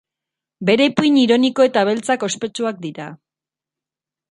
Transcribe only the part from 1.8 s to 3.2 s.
beltzak ospetsuak dira.